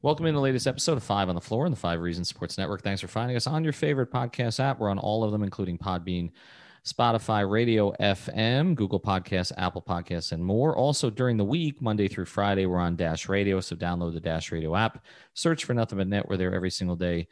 [0.00, 2.56] Welcome in the latest episode of Five on the Floor on the Five Reasons Sports
[2.56, 2.82] Network.
[2.82, 4.78] Thanks for finding us on your favorite podcast app.
[4.78, 6.30] We're on all of them, including Podbean,
[6.86, 10.76] Spotify, Radio FM, Google Podcasts, Apple Podcasts, and more.
[10.76, 13.58] Also, during the week, Monday through Friday, we're on Dash Radio.
[13.58, 15.04] So download the Dash Radio app.
[15.34, 16.28] Search for Nothing But Net.
[16.28, 17.26] We're there every single day,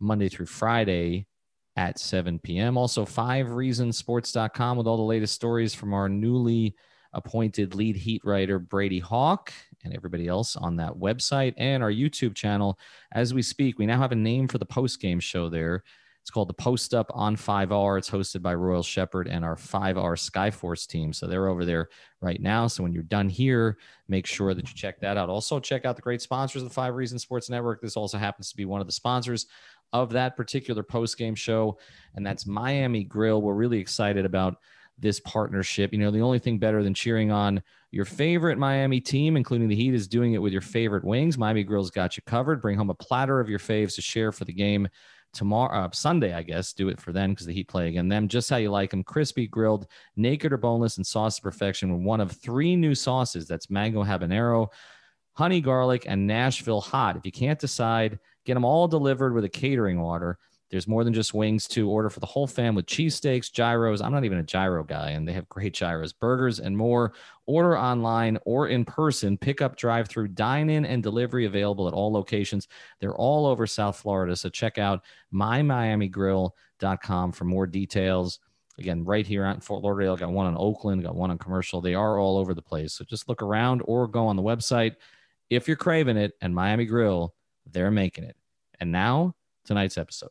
[0.00, 1.28] Monday through Friday
[1.76, 2.76] at 7 p.m.
[2.76, 6.74] Also, fivereasonsports.com with all the latest stories from our newly
[7.12, 9.52] appointed lead heat writer, Brady Hawk
[9.84, 12.78] and everybody else on that website and our YouTube channel.
[13.12, 15.84] As we speak, we now have a name for the post game show there.
[16.28, 17.96] It's called the Post Up on 5R.
[17.96, 21.10] It's hosted by Royal Shepherd and our 5R Skyforce team.
[21.10, 21.88] So they're over there
[22.20, 22.66] right now.
[22.66, 23.78] So when you're done here,
[24.08, 25.30] make sure that you check that out.
[25.30, 27.80] Also, check out the great sponsors of the Five Reasons Sports Network.
[27.80, 29.46] This also happens to be one of the sponsors
[29.94, 31.78] of that particular post game show,
[32.14, 33.40] and that's Miami Grill.
[33.40, 34.58] We're really excited about
[34.98, 35.92] this partnership.
[35.92, 39.76] You know, the only thing better than cheering on your favorite Miami team, including the
[39.76, 41.38] Heat, is doing it with your favorite wings.
[41.38, 42.60] Miami Grill's got you covered.
[42.60, 44.88] Bring home a platter of your faves to share for the game
[45.32, 46.72] tomorrow, uh, Sunday, I guess.
[46.72, 48.08] Do it for them because the Heat play again.
[48.08, 51.92] Them just how you like them: crispy, grilled, naked or boneless, and sauce to perfection.
[51.92, 53.46] With one of three new sauces.
[53.46, 54.68] That's mango habanero,
[55.34, 57.16] honey garlic, and Nashville hot.
[57.16, 60.38] If you can't decide, get them all delivered with a catering order.
[60.70, 64.02] There's more than just wings to order for the whole fam with cheesesteaks, gyros.
[64.02, 67.14] I'm not even a gyro guy, and they have great gyros, burgers, and more.
[67.46, 69.38] Order online or in person.
[69.38, 72.68] Pick up, drive through, dine in, and delivery available at all locations.
[73.00, 74.36] They're all over South Florida.
[74.36, 78.40] So check out mymiamigrill.com for more details.
[78.78, 81.80] Again, right here in Fort Lauderdale, got one in Oakland, got one on commercial.
[81.80, 82.92] They are all over the place.
[82.92, 84.96] So just look around or go on the website
[85.48, 86.34] if you're craving it.
[86.42, 87.34] And Miami Grill,
[87.66, 88.36] they're making it.
[88.78, 89.34] And now,
[89.64, 90.30] tonight's episode.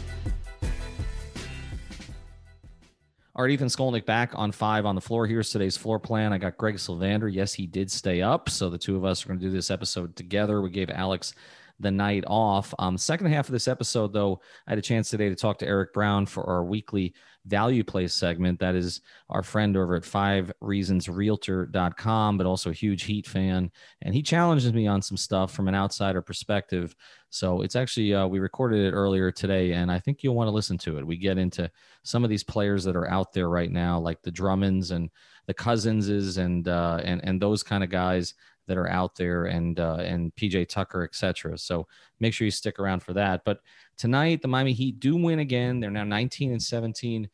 [3.33, 5.25] All right, Ethan Skolnick back on five on the floor.
[5.25, 6.33] Here's today's floor plan.
[6.33, 7.33] I got Greg Sylvander.
[7.33, 8.49] Yes, he did stay up.
[8.49, 10.61] So the two of us are going to do this episode together.
[10.61, 11.33] We gave Alex
[11.81, 12.73] the night off.
[12.79, 15.67] Um, second half of this episode, though, I had a chance today to talk to
[15.67, 17.13] Eric Brown for our weekly
[17.45, 18.59] value play segment.
[18.59, 23.71] That is our friend over at five reasons realtor.com, but also a huge Heat fan.
[24.01, 26.95] And he challenges me on some stuff from an outsider perspective.
[27.29, 30.53] So it's actually, uh, we recorded it earlier today, and I think you'll want to
[30.53, 31.07] listen to it.
[31.07, 31.69] We get into
[32.03, 35.09] some of these players that are out there right now, like the Drummonds and
[35.47, 38.35] the Cousinses and, uh, and, and those kind of guys
[38.71, 41.57] that are out there and uh, and PJ Tucker, etc.
[41.57, 41.87] So
[42.21, 43.41] make sure you stick around for that.
[43.43, 43.59] But
[43.97, 45.81] tonight, the Miami Heat do win again.
[45.81, 47.29] They're now 19 and 17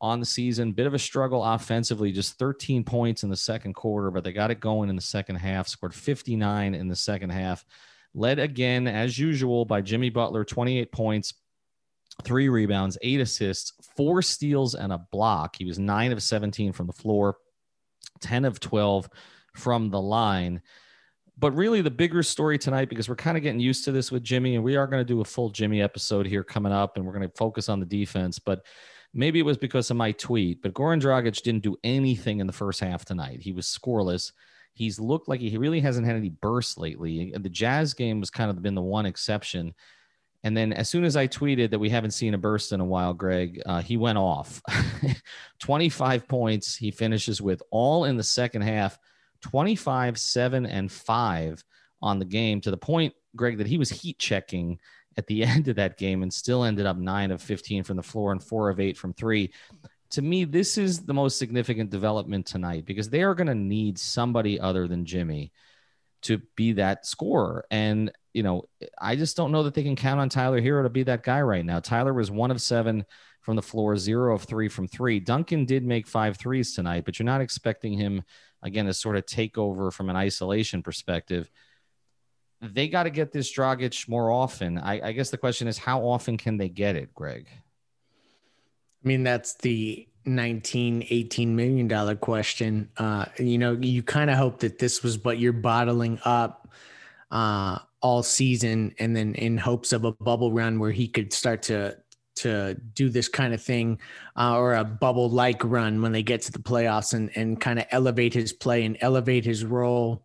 [0.00, 0.72] on the season.
[0.72, 4.50] Bit of a struggle offensively, just 13 points in the second quarter, but they got
[4.50, 5.68] it going in the second half.
[5.68, 7.66] Scored 59 in the second half.
[8.14, 11.34] Led again as usual by Jimmy Butler, 28 points.
[12.24, 15.54] Three rebounds, eight assists, four steals, and a block.
[15.56, 17.36] He was nine of 17 from the floor,
[18.20, 19.08] 10 of 12
[19.58, 20.62] from the line.
[21.36, 24.24] But really, the bigger story tonight, because we're kind of getting used to this with
[24.24, 27.06] Jimmy, and we are going to do a full Jimmy episode here coming up, and
[27.06, 28.38] we're going to focus on the defense.
[28.38, 28.64] But
[29.14, 32.52] maybe it was because of my tweet, but Goran Dragic didn't do anything in the
[32.52, 33.40] first half tonight.
[33.40, 34.32] He was scoreless.
[34.74, 37.32] He's looked like he really hasn't had any bursts lately.
[37.36, 39.74] The Jazz game was kind of been the one exception.
[40.44, 42.84] And then as soon as I tweeted that we haven't seen a burst in a
[42.84, 44.62] while, Greg, uh, he went off.
[45.60, 48.98] 25 points he finishes with all in the second half.
[49.42, 51.64] 25, 7, and 5
[52.02, 54.78] on the game to the point, Greg, that he was heat checking
[55.16, 58.02] at the end of that game and still ended up 9 of 15 from the
[58.02, 59.50] floor and 4 of 8 from 3.
[60.12, 63.98] To me, this is the most significant development tonight because they are going to need
[63.98, 65.52] somebody other than Jimmy
[66.22, 67.66] to be that scorer.
[67.70, 68.64] And, you know,
[68.98, 71.42] I just don't know that they can count on Tyler Herro to be that guy
[71.42, 71.80] right now.
[71.80, 73.04] Tyler was one of seven
[73.42, 75.20] from the floor, zero of three from three.
[75.20, 78.22] Duncan did make five threes tonight, but you're not expecting him
[78.62, 81.50] again to sort of take over from an isolation perspective.
[82.60, 84.78] They got to get this Dragic more often.
[84.78, 87.46] I, I guess the question is, how often can they get it, Greg?
[89.04, 94.36] I mean, that's the 19 18 million dollar question uh you know you kind of
[94.36, 96.68] hope that this was what you're bottling up
[97.30, 101.62] uh all season and then in hopes of a bubble run where he could start
[101.62, 101.96] to
[102.38, 103.98] to do this kind of thing
[104.36, 107.78] uh, or a bubble like run when they get to the playoffs and, and kind
[107.78, 110.22] of elevate his play and elevate his role,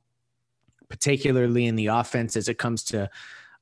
[0.89, 3.09] particularly in the offense as it comes to,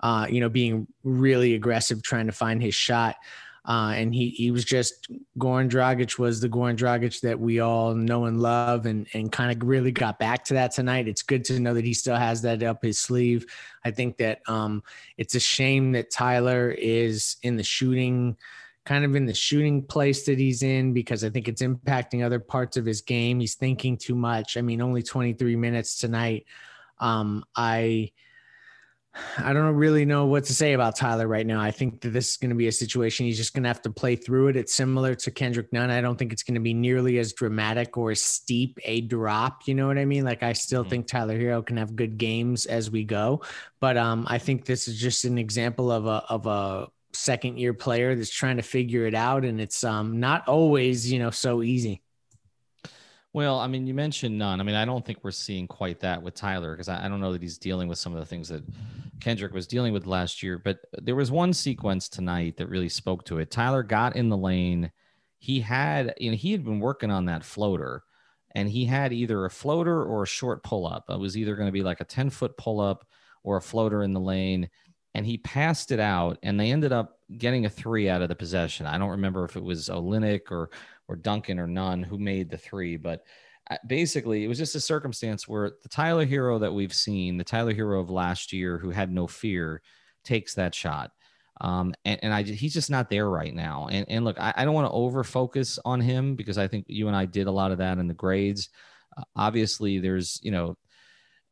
[0.01, 3.15] uh, you know, being really aggressive, trying to find his shot.
[3.63, 7.93] Uh, and he he was just Goran Dragic was the Goran Dragic that we all
[7.93, 11.07] know and love, and and kind of really got back to that tonight.
[11.07, 13.45] It's good to know that he still has that up his sleeve.
[13.85, 14.81] I think that um,
[15.17, 18.35] it's a shame that Tyler is in the shooting,
[18.83, 22.39] kind of in the shooting place that he's in because I think it's impacting other
[22.39, 23.39] parts of his game.
[23.39, 24.57] He's thinking too much.
[24.57, 26.45] I mean, only 23 minutes tonight.
[26.99, 28.11] Um, I
[29.37, 31.59] I don't really know what to say about Tyler right now.
[31.59, 33.81] I think that this is going to be a situation he's just going to have
[33.83, 34.55] to play through it.
[34.55, 35.89] It's similar to Kendrick Nunn.
[35.89, 39.67] I don't think it's going to be nearly as dramatic or as steep a drop.
[39.67, 40.23] You know what I mean?
[40.23, 40.89] Like I still mm-hmm.
[40.89, 43.41] think Tyler Herro can have good games as we go,
[43.79, 47.73] but um, I think this is just an example of a of a second year
[47.73, 51.61] player that's trying to figure it out, and it's um not always you know so
[51.61, 52.01] easy.
[53.33, 54.59] Well, I mean, you mentioned Nunn.
[54.59, 57.21] I mean, I don't think we're seeing quite that with Tyler because I, I, don't
[57.21, 58.61] know that he's dealing with some of the things that
[59.21, 60.57] Kendrick was dealing with last year.
[60.57, 63.49] But there was one sequence tonight that really spoke to it.
[63.49, 64.91] Tyler got in the lane.
[65.39, 68.03] He had, you know, he had been working on that floater
[68.53, 71.05] and he had either a floater or a short pull up.
[71.09, 73.07] It was either going to be like a 10 foot pull up
[73.43, 74.69] or a floater in the lane.
[75.15, 78.35] And he passed it out and they ended up getting a three out of the
[78.35, 78.85] possession.
[78.85, 80.69] I don't remember if it was Olynyk or
[81.11, 83.23] or Duncan or Nunn who made the three, but
[83.69, 87.43] uh, basically it was just a circumstance where the Tyler Herro that we've seen, the
[87.43, 89.81] Tyler Herro of last year who had no fear,
[90.23, 91.11] takes that shot.
[91.59, 93.87] Um, and, and I he's just not there right now.
[93.91, 96.85] And and look, I, I don't want to over focus on him because I think
[96.87, 98.69] you and I did a lot of that in the grades.
[99.15, 100.77] Uh, obviously, there's you know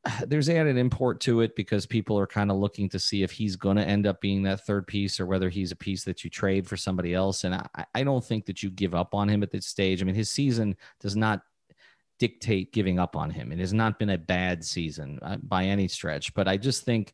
[0.27, 3.55] there's added import to it because people are kind of looking to see if he's
[3.55, 6.29] going to end up being that third piece or whether he's a piece that you
[6.29, 7.43] trade for somebody else.
[7.43, 10.01] And I, I don't think that you give up on him at this stage.
[10.01, 11.41] I mean, his season does not
[12.19, 13.51] dictate giving up on him.
[13.51, 17.13] It has not been a bad season uh, by any stretch, but I just think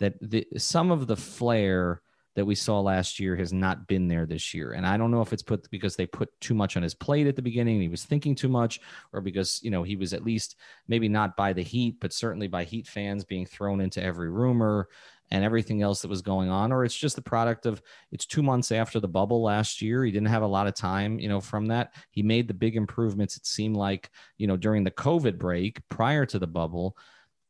[0.00, 2.00] that the, some of the flair
[2.36, 4.72] that we saw last year has not been there this year.
[4.72, 7.26] And I don't know if it's put because they put too much on his plate
[7.26, 8.78] at the beginning, he was thinking too much,
[9.12, 10.56] or because, you know, he was at least
[10.86, 14.88] maybe not by the Heat, but certainly by Heat fans being thrown into every rumor
[15.30, 18.42] and everything else that was going on, or it's just the product of it's two
[18.42, 20.04] months after the bubble last year.
[20.04, 21.94] He didn't have a lot of time, you know, from that.
[22.10, 26.26] He made the big improvements, it seemed like, you know, during the COVID break prior
[26.26, 26.96] to the bubble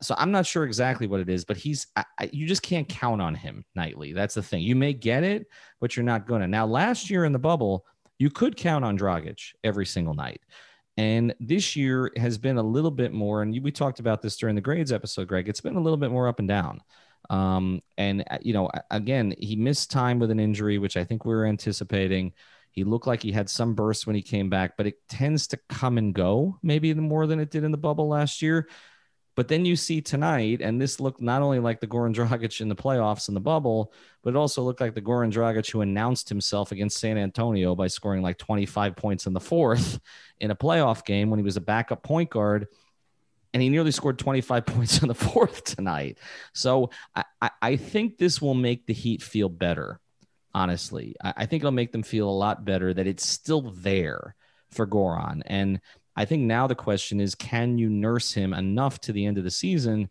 [0.03, 3.23] so I'm not sure exactly what it is, but he's I, you just can't count
[3.23, 4.13] on him nightly.
[4.13, 4.63] That's the thing.
[4.63, 5.47] You may get it,
[5.81, 6.47] but you're not gonna.
[6.47, 7.87] Now, last year in the bubble,
[8.19, 10.41] you could count on Dragic every single night,
[10.97, 13.43] and this year has been a little bit more.
[13.43, 15.49] And we talked about this during the grades episode, Greg.
[15.49, 16.81] It's been a little bit more up and down.
[17.31, 21.25] Um, and uh, you know, again, he missed time with an injury, which I think
[21.25, 22.33] we were anticipating.
[22.71, 25.59] He looked like he had some bursts when he came back, but it tends to
[25.71, 28.69] come and go, maybe more than it did in the bubble last year.
[29.37, 32.71] But then you see tonight, and this looked not only like the Goran Dragic in
[32.71, 33.93] the playoffs in the bubble,
[34.23, 37.87] but it also looked like the Goran Dragic who announced himself against San Antonio by
[37.87, 40.01] scoring like 25 points in the fourth
[40.41, 42.67] in a playoff game when he was a backup point guard.
[43.53, 46.19] And he nearly scored 25 points in the fourth tonight.
[46.55, 50.01] So I, I think this will make the Heat feel better,
[50.55, 51.15] honestly.
[51.23, 54.35] I, I think it'll make them feel a lot better that it's still there
[54.71, 55.43] for Goran.
[55.45, 55.81] And
[56.17, 59.45] I think now the question is can you nurse him enough to the end of
[59.45, 60.09] the season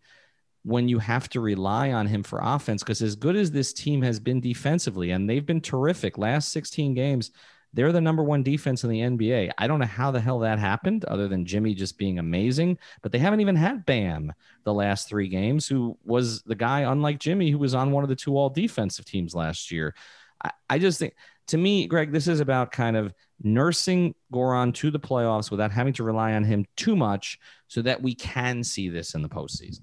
[0.62, 2.82] when you have to rely on him for offense?
[2.82, 6.94] Because as good as this team has been defensively, and they've been terrific last 16
[6.94, 7.32] games,
[7.72, 9.50] they're the number one defense in the NBA.
[9.58, 12.78] I don't know how the hell that happened, other than Jimmy just being amazing.
[13.02, 14.32] But they haven't even had Bam
[14.64, 18.08] the last three games, who was the guy, unlike Jimmy, who was on one of
[18.08, 19.94] the two all defensive teams last year.
[20.42, 21.14] I, I just think
[21.48, 23.12] to me, Greg, this is about kind of
[23.42, 27.38] nursing Goran to the playoffs without having to rely on him too much
[27.68, 29.82] so that we can see this in the postseason.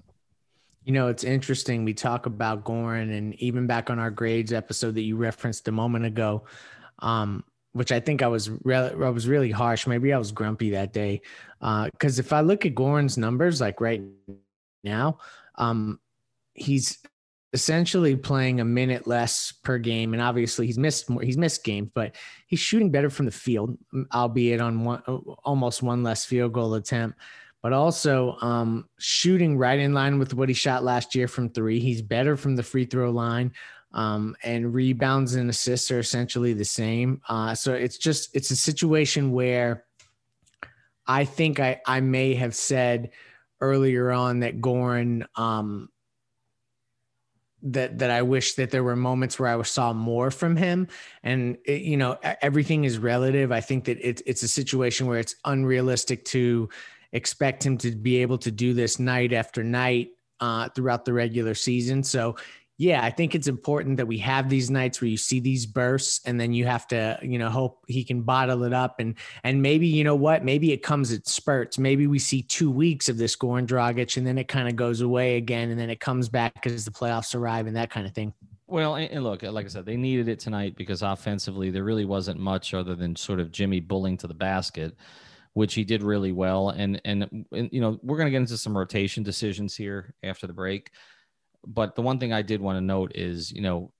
[0.84, 1.84] You know, it's interesting.
[1.84, 5.72] We talk about Goran and even back on our grades episode that you referenced a
[5.72, 6.44] moment ago,
[6.98, 7.42] um,
[7.72, 9.86] which I think I was re- I was really harsh.
[9.86, 11.22] Maybe I was grumpy that day.
[11.60, 14.02] Because uh, if I look at Goran's numbers, like right
[14.82, 15.18] now,
[15.54, 15.98] um,
[16.52, 16.98] he's
[17.54, 21.88] essentially playing a minute less per game and obviously he's missed more he's missed games
[21.94, 22.16] but
[22.48, 23.78] he's shooting better from the field
[24.12, 25.00] albeit on one
[25.44, 27.18] almost one less field goal attempt.
[27.62, 31.80] But also um, shooting right in line with what he shot last year from three.
[31.80, 33.54] He's better from the free throw line
[33.94, 37.22] um, and rebounds and assists are essentially the same.
[37.26, 39.84] Uh, so it's just it's a situation where
[41.06, 43.10] i think i i may have said
[43.60, 45.88] earlier on that goran um,
[47.64, 50.88] that that I wish that there were moments where I saw more from him.
[51.22, 53.50] And it, you know, everything is relative.
[53.52, 56.68] I think that it's it's a situation where it's unrealistic to
[57.12, 61.54] expect him to be able to do this night after night uh, throughout the regular
[61.54, 62.02] season.
[62.02, 62.36] So
[62.76, 66.20] yeah, I think it's important that we have these nights where you see these bursts
[66.26, 69.14] and then you have to, you know, hope he can bottle it up and
[69.44, 71.78] and maybe, you know what, maybe it comes at spurts.
[71.78, 75.02] Maybe we see two weeks of this Goran Dragic and then it kind of goes
[75.02, 78.12] away again and then it comes back as the playoffs arrive and that kind of
[78.12, 78.34] thing.
[78.66, 82.40] Well, and, look, like I said, they needed it tonight because offensively there really wasn't
[82.40, 84.96] much other than sort of Jimmy bullying to the basket,
[85.52, 86.70] which he did really well.
[86.70, 90.48] And and, and you know we're going to get into some rotation decisions here after
[90.48, 90.90] the break.
[91.66, 93.92] But the one thing I did want to note is, you know,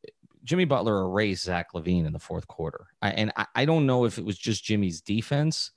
[0.44, 2.86] Jimmy Butler erased Zach LaVine in the fourth quarter.
[3.00, 5.70] I, and I, I, don't know if it was just Jimmy's defense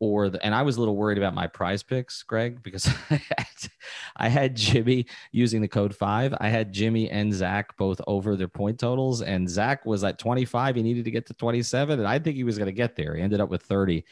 [0.00, 3.14] or the, and I was a little worried about my prize picks, Greg, because I
[3.14, 3.70] had,
[4.16, 6.34] I had Jimmy using the code five.
[6.40, 10.76] I had Jimmy and Zach both over their point totals, and Zach was at 25.
[10.76, 13.14] He needed to get to 27, and I think he was going to get there.
[13.14, 14.04] He ended up with 30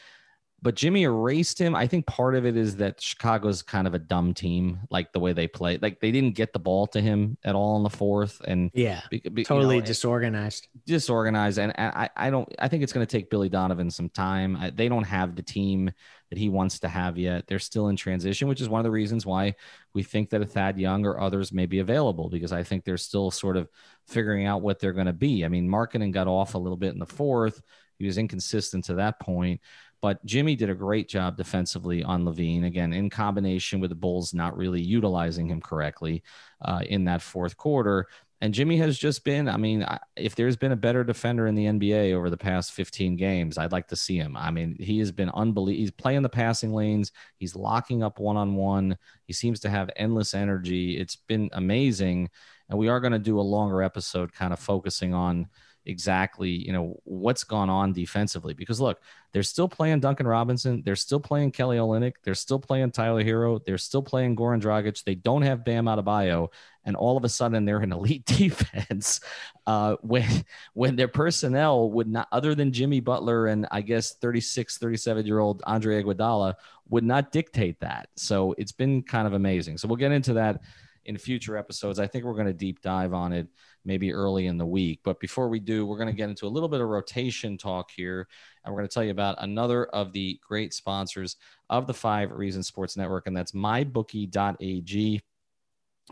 [0.63, 1.75] but Jimmy erased him.
[1.75, 5.21] I think part of it is that Chicago's kind of a dumb team, like the
[5.21, 5.79] way they play.
[5.81, 9.01] Like they didn't get the ball to him at all in the fourth, and yeah,
[9.11, 10.69] be, be, totally you know, disorganized.
[10.87, 12.49] Disorganized, and, I, I don't.
[12.59, 14.57] I think it's going to take Billy Donovan some time.
[14.57, 15.91] I, they don't have the team
[16.31, 17.47] that he wants to have yet.
[17.47, 19.55] They're still in transition, which is one of the reasons why
[19.95, 22.97] we think that a Thad Young or others may be available because I think they're
[22.97, 23.69] still sort of
[24.07, 25.45] figuring out what they're going to be.
[25.45, 27.61] I mean, Markkanen got off a little bit in the fourth.
[27.99, 29.61] He was inconsistent to that point.
[30.03, 34.33] But Jimmy did a great job defensively on LaVine, again, in combination with the Bulls
[34.33, 36.23] not really utilizing him correctly
[36.63, 38.07] uh, in that fourth quarter.
[38.43, 41.67] And Jimmy has just been, I mean, if there's been a better defender in the
[41.67, 44.35] NBA over the past 15 games, I'd like to see him.
[44.35, 45.81] I mean, he has been unbelievable.
[45.81, 48.97] He's playing the passing lanes, he's locking up one on one.
[49.27, 50.97] He seems to have endless energy.
[50.97, 52.31] It's been amazing.
[52.71, 55.49] And we are going to do a longer episode kind of focusing on
[55.91, 58.55] exactly you know what's gone on defensively.
[58.55, 59.01] Because look
[59.33, 63.61] they're still playing Duncan Robinson they're still playing Kelly Olynyk they're still playing Tyler Herro
[63.65, 66.49] they're still playing Goran Dragic they don't have Bam Adebayo
[66.85, 69.21] and all of a sudden they're an elite defense
[69.67, 70.29] uh, when
[70.75, 75.39] when their personnel would not other than Jimmy Butler and I guess 36 37 year
[75.39, 76.55] old Andre Iguodala
[76.89, 78.09] would not dictate that.
[78.17, 79.79] So it's been kind of amazing.
[79.79, 80.61] So we'll get into that
[81.05, 81.99] in future episodes.
[81.99, 83.49] I think we're going to deep dive on it
[83.85, 85.01] maybe early in the week.
[85.05, 87.91] But before we do, we're going to get into a little bit of rotation talk
[87.91, 88.29] here.
[88.65, 91.37] And we're going to tell you about another of the great sponsors
[91.69, 95.23] of the Five Reasons Sports Network, and that's mybookie.ag.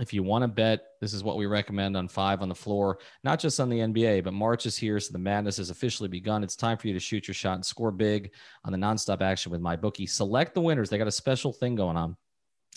[0.00, 2.98] If you want to bet, this is what we recommend on five on the floor,
[3.25, 5.00] not just on the NBA, but March is here.
[5.00, 6.44] So the madness has officially begun.
[6.44, 8.30] It's time for you to shoot your shot and score big
[8.64, 10.08] on the nonstop action with MyBookie.
[10.08, 10.88] Select the winners.
[10.88, 12.16] They got a special thing going on.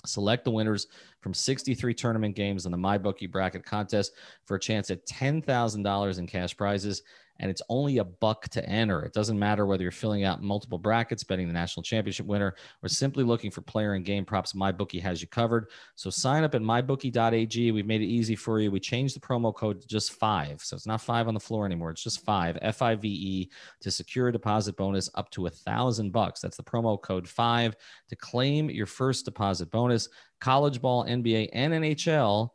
[0.06, 0.88] Select the winners
[1.22, 4.14] from 63 tournament games in the MyBookie bracket contest
[4.46, 7.04] for a chance at $10,000 in cash prizes
[7.42, 9.02] and it's only a buck to enter.
[9.02, 12.88] It doesn't matter whether you're filling out multiple brackets, betting the national championship winner, or
[12.88, 14.54] simply looking for player and game props.
[14.54, 15.72] MyBookie has you covered.
[15.96, 17.72] So sign up at mybookie.ag.
[17.72, 18.70] We've made it easy for you.
[18.70, 20.62] We changed the promo code to just five.
[20.62, 21.90] So it's not five on the floor anymore.
[21.90, 23.50] It's just five, F I V E,
[23.82, 26.42] to secure a deposit bonus up to a thousand bucks.
[26.42, 27.76] That's the promo code five
[28.10, 30.08] to claim your first deposit bonus.
[30.40, 32.50] College ball, NBA, and NHL.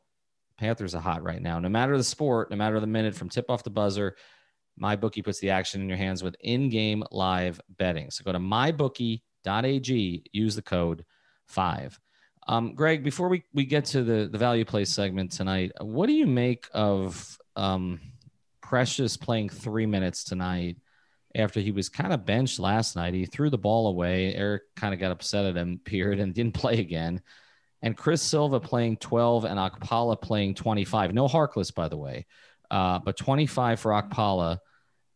[0.58, 1.58] Panthers are hot right now.
[1.58, 4.16] No matter the sport, no matter the minute from tip off the buzzer,
[4.80, 8.11] MyBookie puts the action in your hands with in-game live betting.
[8.11, 11.04] So go to mybookie.ag, use the code
[11.47, 11.99] five.
[12.49, 16.12] Um, Greg, before we, we get to the, the value play segment tonight, what do
[16.12, 18.00] you make of um,
[18.61, 20.76] Precious playing three minutes tonight
[21.35, 23.14] after he was kind of benched last night?
[23.14, 24.35] He threw the ball away.
[24.35, 27.21] Erik kind of got upset at him, period, and didn't play again.
[27.83, 31.14] And Chris Silva playing 12 and Okpala playing 25.
[31.14, 32.26] No Harkless, by the way,
[32.71, 34.59] uh, but 25 for Okpala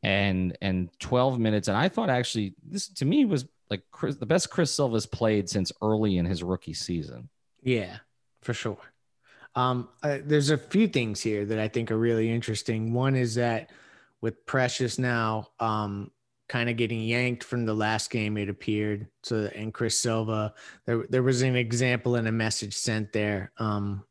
[0.03, 1.69] and and 12 minutes.
[1.69, 5.49] And I thought actually this to me was like Chris, the best Chris Silva's played
[5.49, 7.29] since early in his rookie season.
[7.63, 7.99] Yeah,
[8.43, 8.79] for sure.
[9.55, 12.93] Um, there's a few things here that I think are really interesting.
[12.93, 13.71] One is that
[14.21, 16.11] with Precious now, um,
[16.49, 19.09] kind of getting yanked from the last game, it appeared.
[19.23, 20.55] So, and Chris Silva,
[20.85, 23.53] there, there was an example and a message sent there.
[23.59, 24.05] Um,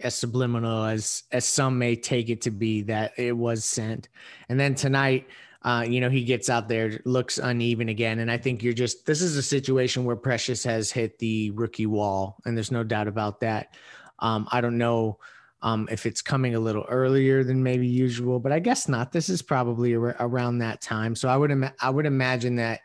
[0.00, 4.08] as subliminal as as some may take it to be that it was sent.
[4.48, 5.28] And then tonight
[5.62, 8.18] uh, you know he gets out there looks uneven again.
[8.18, 11.86] And i think you're just this is a situation where precious has hit the rookie
[11.86, 13.74] wall and there's no doubt about that.
[14.18, 15.18] Um, i don't know
[15.62, 19.12] um, if it's coming a little earlier than maybe usual but i guess not.
[19.12, 21.14] This is probably ar- around that time.
[21.14, 22.80] So i would Im- i would imagine that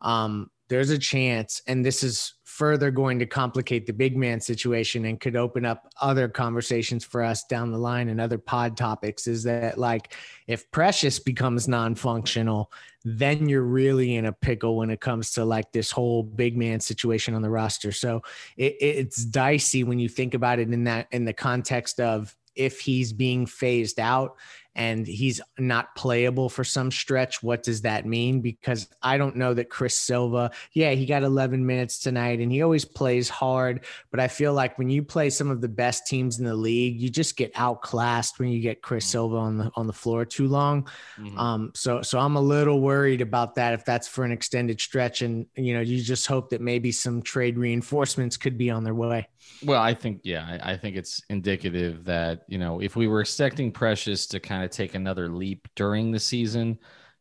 [0.00, 5.06] um, there's a chance and this is further going to complicate the big man situation
[5.06, 9.26] and could open up other conversations for us down the line and other pod topics
[9.26, 10.14] is that like
[10.46, 12.70] if precious becomes non-functional
[13.04, 16.78] then you're really in a pickle when it comes to like this whole big man
[16.78, 17.92] situation on the roster.
[17.92, 18.22] So
[18.56, 22.80] it, it's dicey when you think about it in that in the context of if
[22.80, 24.36] he's being phased out
[24.76, 28.40] and he's not playable for some stretch, what does that mean?
[28.40, 32.62] Because I don't know that Chris Silva, yeah, he got 11 minutes tonight and he
[32.62, 33.84] always plays hard.
[34.10, 37.00] But I feel like when you play some of the best teams in the league,
[37.00, 39.12] you just get outclassed when you get Chris mm-hmm.
[39.12, 40.88] Silva on the on the floor too long.
[41.18, 41.38] Mm-hmm.
[41.38, 45.22] Um, so so I'm a little worried about that if that's for an extended stretch.
[45.22, 48.94] And you know, you just hope that maybe some trade reinforcements could be on their
[48.94, 49.28] way.
[49.64, 53.72] Well, I think yeah, I, think it's indicative that you know if we were expecting
[53.72, 56.78] Precious to kind of take another leap during the season,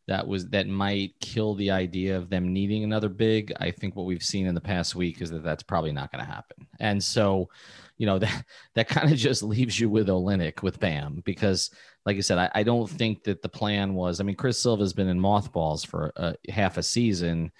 [0.07, 3.53] that was that might kill the idea of them needing another big.
[3.59, 6.23] I think what we've seen in the past week is that that's probably not going
[6.23, 7.49] to happen, and so
[7.97, 11.69] you know that that kind of just leaves you with Olynyk with Bam because,
[12.05, 14.19] like I said, I, I don't think that the plan was.
[14.19, 17.51] I mean, Chris Silva's been in mothballs for a, half a season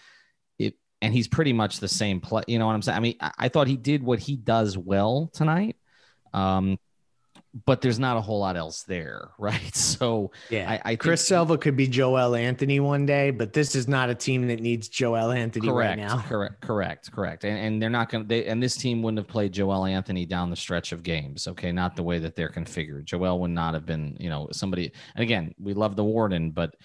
[1.03, 2.43] and he's pretty much the same play.
[2.47, 2.95] You know what I'm saying?
[2.95, 5.75] I mean, I, I thought he did what he does well tonight.
[6.33, 6.79] Um,
[7.65, 9.75] but there's not a whole lot else there, right?
[9.75, 13.87] So yeah, I, I Chris Silva could be Joel Anthony one day, but this is
[13.87, 16.21] not a team that needs Joel Anthony correct, right now.
[16.21, 17.43] Correct, correct, correct.
[17.43, 18.27] And and they're not going to.
[18.27, 21.47] They and this team wouldn't have played Joel Anthony down the stretch of games.
[21.47, 23.05] Okay, not the way that they're configured.
[23.05, 24.91] Joel would not have been, you know, somebody.
[25.15, 26.75] And again, we love the Warden, but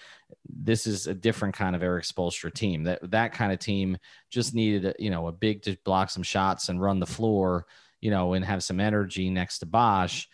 [0.47, 2.83] this is a different kind of Erik Spoelstra team.
[2.83, 3.97] That that kind of team
[4.29, 7.65] just needed, you know, a big to block some shots and run the floor,
[8.01, 10.27] you know, and have some energy next to Bosh.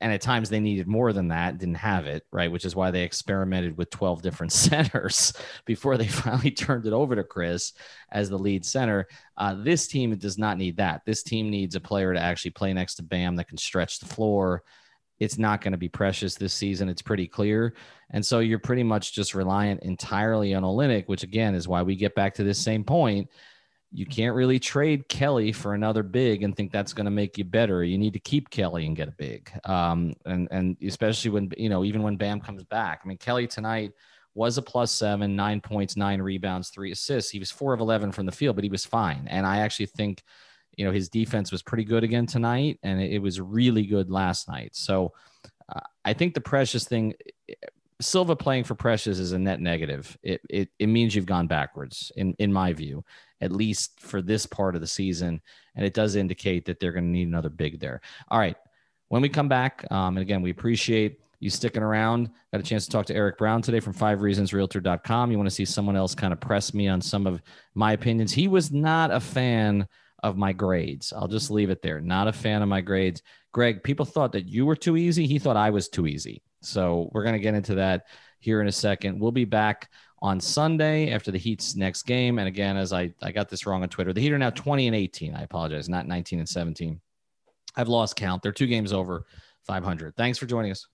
[0.00, 2.50] And at times they needed more than that, didn't have it, right?
[2.50, 5.32] Which is why they experimented with 12 different centers
[5.64, 7.72] before they finally turned it over to Chris
[8.10, 9.06] as the lead center.
[9.36, 11.02] Uh, this team does not need that.
[11.06, 14.06] This team needs a player to actually play next to Bam that can stretch the
[14.06, 14.62] floor
[15.22, 16.88] it's not going to be precious this season.
[16.88, 17.74] It's pretty clear.
[18.10, 21.94] And so you're pretty much just reliant entirely on Olynyk, which again is why we
[21.94, 23.30] get back to this same point.
[23.92, 27.44] You can't really trade Kelly for another big and think that's going to make you
[27.44, 27.84] better.
[27.84, 29.50] You need to keep Kelly and get a big.
[29.64, 33.02] Um, and, and especially when, you know, even when Bam comes back.
[33.04, 33.92] I mean, Kelly tonight
[34.34, 37.30] was a plus seven, nine points, nine rebounds, three assists.
[37.30, 39.26] He was four of 11 from the field, but he was fine.
[39.28, 40.22] And I actually think–
[40.76, 44.48] you know his defense was pretty good again tonight, and it, was really good last
[44.48, 44.74] night.
[44.74, 45.12] So
[45.68, 47.14] uh, I think the Precious thing,
[48.00, 50.16] Silva playing for Precious is a net negative.
[50.22, 53.04] It it it means you've gone backwards in in my view,
[53.42, 55.42] at least for this part of the season,
[55.74, 58.00] and it does indicate that they're going to need another big there.
[58.28, 58.56] All right,
[59.08, 62.30] when we come back, um, and again we appreciate you sticking around.
[62.52, 65.32] Got a chance to talk to Eric Brown today from five reasons realtor.com.
[65.32, 67.42] You want to see someone else kind of press me on some of
[67.74, 68.32] my opinions.
[68.32, 69.88] He was not a fan
[70.22, 71.12] of my grades.
[71.12, 72.00] I'll just leave it there.
[72.00, 73.22] Not a fan of my grades.
[73.50, 75.26] Greg, people thought that you were too easy.
[75.26, 76.42] He thought I was too easy.
[76.60, 78.06] So we're going to get into that
[78.38, 79.18] here in a second.
[79.18, 79.90] We'll be back
[80.22, 82.38] on Sunday after the Heat's next game.
[82.38, 84.86] And again, as I, I got this wrong on Twitter, the Heat are now 20
[84.86, 85.34] and 18.
[85.34, 87.00] I apologize, not 19 and 17.
[87.76, 88.42] I've lost count.
[88.42, 89.26] They're two games over
[89.66, 90.16] 500.
[90.16, 90.86] Thanks for joining us.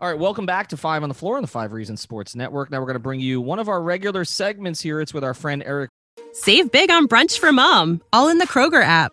[0.00, 2.70] All right, welcome back to Five on the Floor on the Five Reasons Sports Network.
[2.70, 5.00] Now we're going to bring you one of our regular segments here.
[5.00, 5.90] It's with our friend Eric
[6.32, 9.12] Save big on brunch for mom, all in the Kroger app.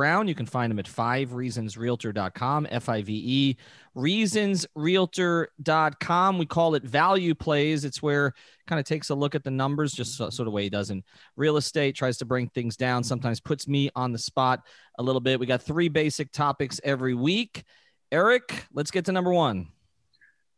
[0.00, 0.26] Brown.
[0.26, 3.54] You can find him at fivereasonsrealtor.com, F I V E,
[3.94, 6.38] reasonsrealtor.com.
[6.38, 7.84] We call it value plays.
[7.84, 8.32] It's where
[8.66, 10.88] kind of takes a look at the numbers, just so, sort of way he does
[10.88, 11.04] in
[11.36, 14.62] real estate, tries to bring things down, sometimes puts me on the spot
[14.98, 15.38] a little bit.
[15.38, 17.64] We got three basic topics every week.
[18.10, 19.68] Eric, let's get to number one.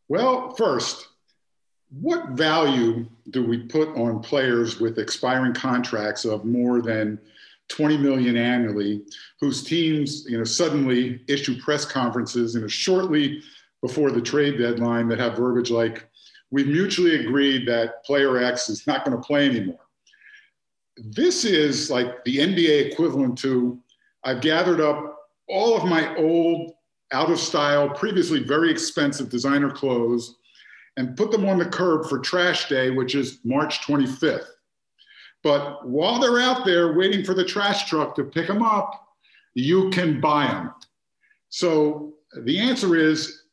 [0.07, 1.09] Well, first,
[1.89, 7.19] what value do we put on players with expiring contracts of more than–
[7.69, 9.01] 20 million annually,
[9.39, 13.41] whose teams, you know, suddenly issue press conferences, you know, shortly
[13.81, 16.07] before the trade deadline that have verbiage like,
[16.51, 19.79] "We mutually agreed that player X is not going to play anymore."
[20.97, 23.81] This is like the NBA equivalent to
[24.23, 25.17] I've gathered up
[25.49, 26.73] all of my old,
[27.11, 30.37] out of style, previously very expensive designer clothes
[30.97, 34.47] and put them on the curb for trash day, which is March 25th.
[35.43, 39.07] But while they're out there waiting for the trash truck to pick them up,
[39.53, 40.73] you can buy them.
[41.49, 43.43] So the answer is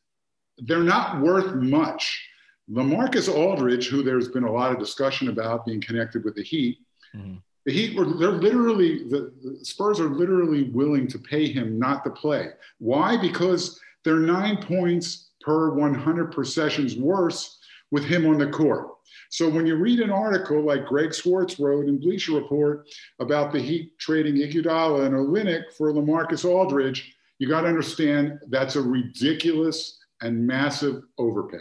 [0.57, 2.27] they're not worth much.
[2.71, 6.79] LaMarcus Aldridge, who there's been a lot of discussion about being connected with the Heat,
[7.15, 7.35] mm-hmm.
[7.65, 12.03] the Heat were they're literally the, the Spurs are literally willing to pay him not
[12.05, 12.49] to play.
[12.79, 13.17] Why?
[13.17, 17.59] Because they're nine points per 100 possessions worse
[17.91, 18.87] with him on the court.
[19.29, 22.87] So when you read an article like Greg Swartz wrote in Bleacher Report
[23.19, 28.75] about the Heat trading Iguodala and Olynyk for LaMarcus Aldridge, you got to understand that's
[28.75, 31.57] a ridiculous and massive overpay.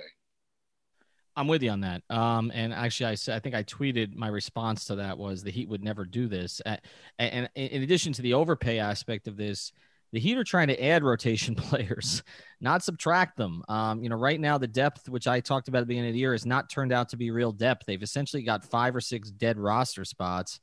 [1.36, 2.02] I'm with you on that.
[2.10, 5.50] Um, and actually, I said I think I tweeted my response to that was the
[5.50, 6.60] Heat would never do this.
[6.66, 6.76] Uh,
[7.18, 9.72] and, and in addition to the overpay aspect of this,
[10.12, 12.22] the Heat are trying to add rotation players,
[12.60, 13.62] not subtract them.
[13.68, 16.14] Um, you know, right now the depth, which I talked about at the beginning of
[16.14, 17.86] the year, has not turned out to be real depth.
[17.86, 20.60] They've essentially got five or six dead roster spots.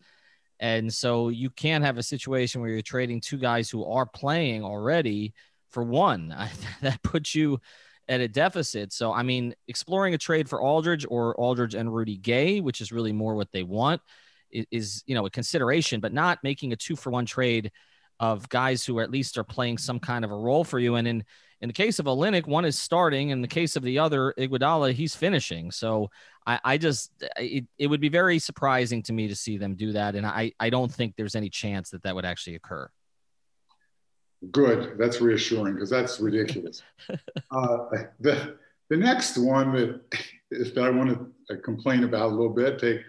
[0.59, 4.63] And so you can't have a situation where you're trading two guys who are playing
[4.63, 5.33] already
[5.69, 6.35] for one.
[6.81, 7.59] that puts you
[8.09, 8.93] at a deficit.
[8.93, 12.91] So, I mean, exploring a trade for Aldridge or Aldridge and Rudy Gay, which is
[12.91, 14.01] really more what they want,
[14.49, 17.71] is, is you know, a consideration, but not making a two for one trade
[18.19, 20.95] of guys who at least are playing some kind of a role for you.
[20.95, 21.23] And in
[21.59, 23.29] in the case of Olynyk, one is starting.
[23.29, 25.71] In the case of the other, Iguodala, he's finishing.
[25.71, 26.11] So
[26.45, 29.93] I, I just it, it would be very surprising to me to see them do
[29.93, 32.89] that, and I I don't think there's any chance that that would actually occur.
[34.51, 36.83] Good, that's reassuring because that's ridiculous.
[37.09, 37.77] uh,
[38.19, 38.57] the
[38.89, 40.01] the next one that
[40.51, 43.01] that I want to complain about a little bit, take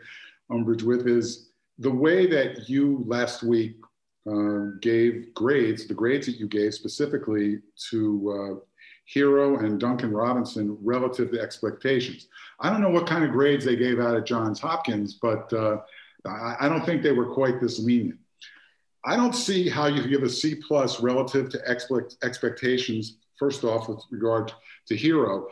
[0.51, 3.77] umbrage with, is the way that you last week
[4.29, 7.61] uh, gave grades, the grades that you gave specifically
[7.91, 8.64] to uh,
[9.14, 12.29] Herro and Duncan Robinson relative to expectations.
[12.61, 15.79] I don't know what kind of grades they gave out at Johns Hopkins, but uh,
[16.27, 18.19] I, I, don't think they were quite this lenient.
[19.05, 23.17] I don't see how you give a C plus relative to expect, expectations.
[23.38, 24.53] First off, with regard
[24.88, 25.47] to Herro,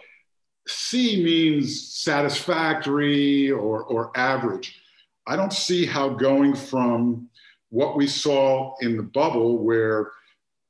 [0.67, 4.81] C means satisfactory or, or average.
[5.27, 7.29] I don't see how going from
[7.71, 10.13] what we saw in the bubble where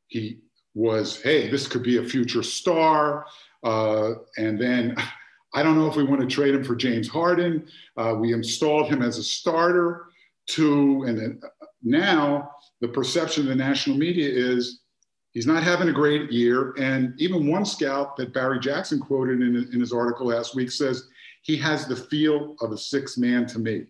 [0.08, 0.40] he
[0.74, 3.26] was, hey, this could be a future star.
[3.62, 4.96] Uh, and then
[5.54, 7.66] I don't know if we want to trade him for James Harden.
[7.96, 10.06] Uh, we installed him as a starter
[10.48, 11.40] to, and then
[11.82, 12.50] now
[12.82, 14.80] the perception of the national media is
[15.32, 16.74] he's not having a great year.
[16.78, 21.08] And even one scout that Barry Jackson quoted in, in his article last week says
[21.42, 23.84] he has the feel of a six man to me.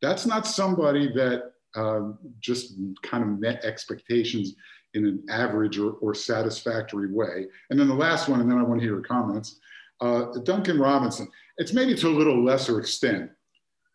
[0.00, 4.54] That's not somebody that um, just kind of met expectations
[4.94, 7.46] in an average or, or, satisfactory way.
[7.70, 9.60] And then the last one, and then I want to hear your comments.
[10.00, 11.28] Uh, Duncan Robinson,
[11.58, 13.30] it's maybe to a little lesser extent.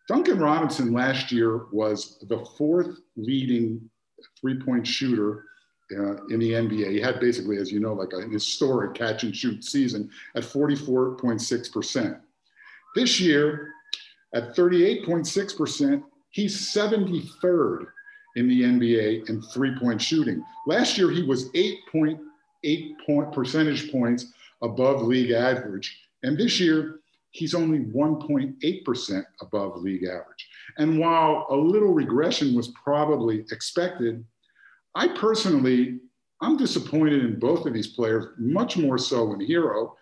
[0.07, 3.89] Duncan Robinson last year was the fourth leading
[4.39, 5.43] three point shooter
[5.91, 6.91] uh, in the NBA.
[6.91, 12.19] He had basically, as you know, like a historic catch and shoot season at 44.6%.
[12.95, 13.71] This year,
[14.33, 16.03] at 38.6%,
[16.35, 17.85] He's 73rd
[18.35, 20.43] in the NBA in three point shooting.
[20.67, 22.19] Last year, he was 8.8
[23.05, 25.97] point percentage points above league average.
[26.23, 26.99] And this year,
[27.31, 30.49] he's only 1.8% above league average.
[30.77, 34.21] And while a little regression was probably expected,
[34.93, 36.01] I personally,
[36.41, 39.93] I'm disappointed in both of these players, much more so in Herro.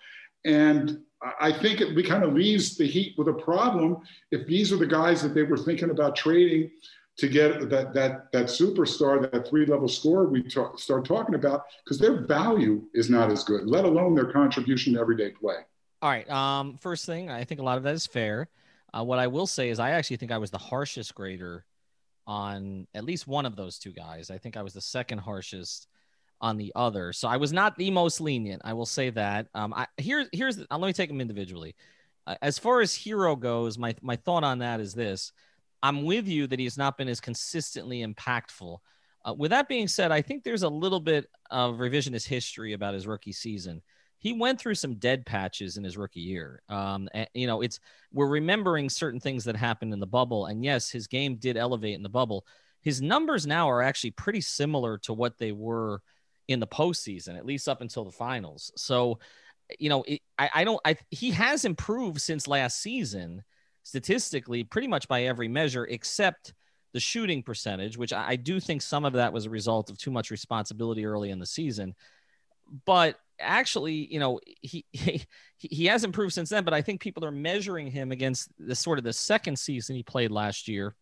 [0.46, 0.98] And
[1.40, 3.98] I think it kind of leaves the Heat with a problem
[4.32, 6.72] if these are the guys that they were thinking about trading
[7.18, 11.64] to get that that that superstar, that three level score we talk, start talking about,
[11.84, 15.58] because their value is not as good, let alone their contribution to everyday play.
[16.02, 16.30] All right.
[16.30, 18.50] Um, first thing, I think a lot of that is fair.
[18.94, 21.66] Uh, what I will say is, I actually think I was the harshest grader
[22.28, 24.30] on at least one of those two guys.
[24.30, 25.88] I think I was the second harshest
[26.44, 27.14] on the other.
[27.14, 28.62] So I was not the most lenient.
[28.66, 29.48] I will say that.
[29.56, 31.74] Um, I, here, here's uh, let me take them individually.
[32.28, 35.32] Uh, as far as Herro goes, my my thought on that is this:
[35.82, 38.78] I'm with you that he's not been as consistently impactful.
[39.26, 42.94] Uh, with that being said, I think there's a little bit of revisionist history about
[42.94, 43.82] his rookie season.
[44.18, 46.62] He went through some dead patches in his rookie year.
[46.68, 47.80] Um, and, you know, it's
[48.12, 51.96] we're remembering certain things that happened in the bubble, and yes, his game did elevate
[51.96, 52.46] in the bubble.
[52.82, 56.02] His numbers now are actually pretty similar to what they were
[56.48, 58.72] in the postseason, at least up until the finals.
[58.76, 59.20] So,
[59.80, 63.44] you know, it, I, I don't, I, he has improved since last season
[63.84, 66.54] statistically, pretty much by every measure, except
[66.94, 69.98] the shooting percentage, which I, I do think some of that was a result of
[69.98, 71.96] too much responsibility early in the season.
[72.86, 75.26] But actually, you know, he, he
[75.58, 76.64] he has improved since then.
[76.64, 80.04] But I think people are measuring him against the sort of the second season he
[80.04, 80.96] played last year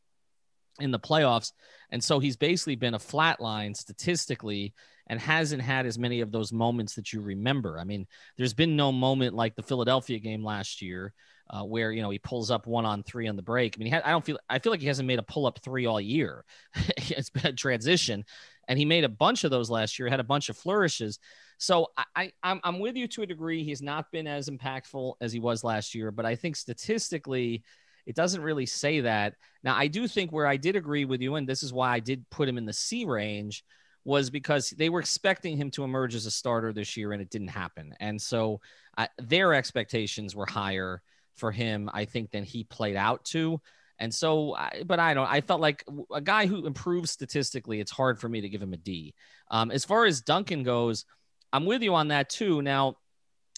[0.79, 1.51] in the playoffs,
[1.91, 4.73] and so he's basically been a flat line statistically
[5.07, 7.79] and hasn't had as many of those moments that you remember.
[7.79, 11.13] I mean, there's been no moment like the Philadelphia game last year
[11.51, 13.75] uh, where you know he pulls up one on three on the break.
[13.77, 15.85] I mean, I don't feel I feel like he hasn't made a pull up three
[15.85, 16.45] all year.
[16.97, 18.25] it's been a transition,
[18.67, 20.09] and he made a bunch of those last year.
[20.09, 21.19] Had a bunch of flourishes.
[21.57, 23.63] So I, I I'm with you to a degree.
[23.63, 27.63] He's not been as impactful as he was last year, but I think statistically,
[28.05, 29.35] it doesn't really say that.
[29.61, 31.99] Now I do think where I did agree with you, and this is why I
[31.99, 33.65] did put him in the C range,
[34.03, 37.29] was because they were expecting him to emerge as a starter this year, and it
[37.29, 37.93] didn't happen.
[37.99, 38.59] And so
[38.97, 41.01] uh, their expectations were higher
[41.35, 43.61] for him, I think, than he played out to.
[43.99, 45.27] And so, but I don't.
[45.27, 47.79] I felt like a guy who improves statistically.
[47.79, 49.13] It's hard for me to give him a D.
[49.51, 51.05] Um, as far as Duncan goes,
[51.53, 52.63] I'm with you on that too.
[52.63, 52.95] Now,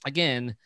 [0.06, 0.58] again,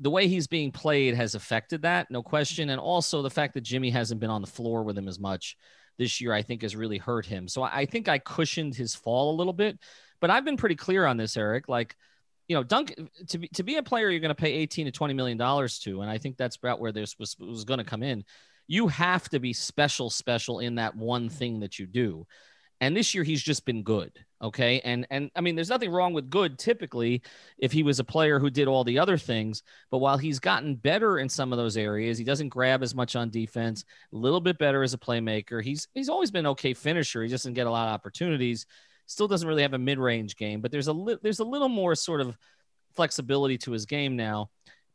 [0.00, 2.70] the way he's being played has affected that, no question.
[2.70, 5.56] And also the fact that Jimmy hasn't been on the floor with him as much
[6.00, 7.46] this year, I think has really hurt him.
[7.46, 9.78] So I think I cushioned his fall a little bit.
[10.18, 11.68] But I've been pretty clear on this, Eric.
[11.68, 11.94] Like,
[12.48, 12.94] you know, Dunk
[13.28, 15.78] to be to be a player you're going to pay 18 to 20 million dollars
[15.80, 18.24] to, and I think that's about where this was was going to come in.
[18.66, 22.26] You have to be special, special in that one thing that you do.
[22.80, 24.12] And this year he's just been good.
[24.42, 24.80] Okay.
[24.84, 27.22] And and I mean, there's nothing wrong with good typically
[27.58, 29.62] if he was a player who did all the other things.
[29.90, 33.16] But while he's gotten better in some of those areas, he doesn't grab as much
[33.16, 35.62] on defense, a little bit better as a playmaker.
[35.62, 37.22] He's he's always been okay finisher.
[37.22, 38.66] He just doesn't get a lot of opportunities.
[39.06, 41.94] Still doesn't really have a mid-range game, but there's a li- there's a little more
[41.94, 42.36] sort of
[42.94, 44.50] flexibility to his game now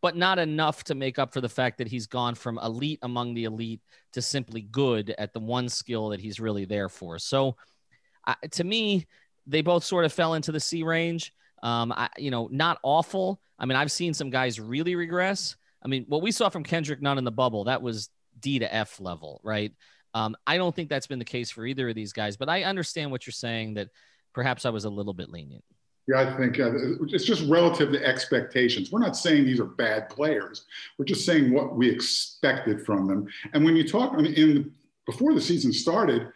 [0.06, 3.34] but not enough to make up for the fact that he's gone from elite among
[3.34, 3.82] the elite
[4.14, 7.18] to simply good at the one skill that he's really there for.
[7.18, 7.56] So,
[8.28, 9.06] uh, to me,
[9.48, 11.34] they both sort of fell into the C range.
[11.64, 13.40] Um, I, you know, not awful.
[13.58, 15.56] I mean, I've seen some guys really regress.
[15.84, 18.10] I mean, what we saw from Kendrick Nunn in the bubble, that was
[18.40, 19.72] D to F level, right?
[20.14, 22.64] Um, I don't think that's been the case for either of these guys, but I
[22.64, 23.90] understand what you're saying that
[24.34, 25.64] perhaps I was a little bit lenient.
[26.08, 26.72] Yeah, I think uh,
[27.08, 28.92] it's just relative to expectations.
[28.92, 30.66] We're not saying these are bad players.
[30.98, 33.28] We're just saying what we expected from them.
[33.54, 34.72] And when you talk, I mean, in
[35.08, 36.32] before the season started,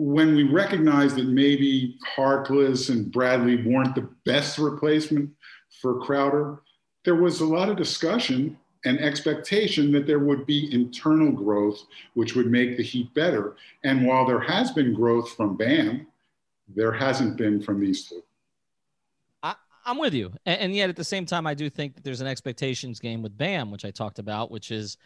[0.00, 5.28] when we recognized that maybe Harkless and Bradley weren't the best replacement
[5.82, 6.62] for Crowder,
[7.04, 11.84] there was a lot of discussion and expectation that there would be internal growth,
[12.14, 13.56] which would make the Heat better.
[13.84, 16.06] And while there has been growth from Bam,
[16.74, 18.22] there hasn't been from these two.
[19.42, 20.32] I, am with you.
[20.46, 23.20] And, and yet at the same time, I do think that there's an expectations game
[23.20, 24.96] with Bam, which I talked about, which is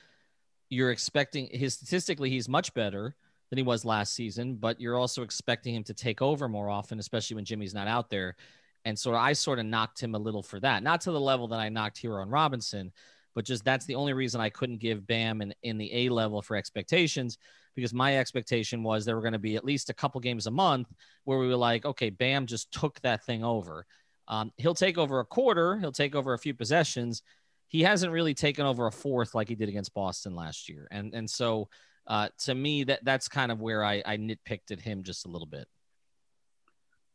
[0.69, 3.17] you're expecting his statistically, he's much better
[3.51, 6.99] than he was last season, but you're also expecting him to take over more often,
[6.99, 8.37] especially when Jimmy's not out there.
[8.85, 11.49] And so I sort of knocked him a little for that, not to the level
[11.49, 12.93] that I knocked Herro and Robinson,
[13.35, 16.43] but just that's the only reason I couldn't give Bam in, in the A level
[16.43, 17.39] for expectations
[17.75, 20.51] because my expectation was there were going to be at least a couple games a
[20.51, 20.89] month
[21.25, 23.87] where we were like, okay, Bam just took that thing over.
[24.29, 27.23] Um, he'll take over a quarter, he'll take over a few possessions.
[27.69, 30.87] He hasn't really taken over a fourth like he did against Boston last year.
[30.91, 31.69] And and so
[32.07, 35.29] uh, to me, that that's kind of where I, I nitpicked at him just a
[35.29, 35.67] little bit.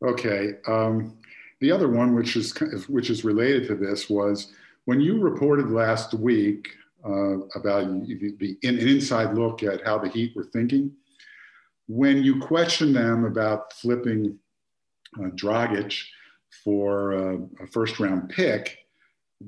[0.03, 0.55] Okay.
[0.67, 1.17] Um,
[1.61, 4.53] the other one, which is which is related to this, was
[4.85, 6.69] when you reported last week
[7.05, 10.91] uh, about the, the an inside look at how the Heat were thinking.
[11.87, 14.37] When you questioned them about flipping
[15.19, 16.03] uh, Dragic
[16.63, 18.77] for uh, a first round pick,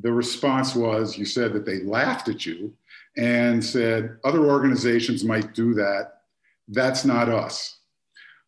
[0.02, 2.74] the response was you said that they laughed at you
[3.18, 6.14] and said other organizations might do that.
[6.68, 7.80] That's not us.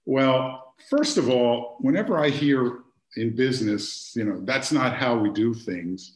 [0.06, 2.80] Well, first of all, whenever I hear
[3.18, 6.16] in business, you know, that's not how we do things.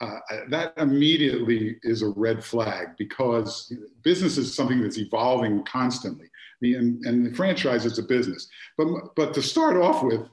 [0.00, 6.30] Uh, that immediately is a red flag because business is something that's evolving constantly.
[6.62, 8.48] And, and the franchise is a business.
[8.76, 10.28] But, but to start off with,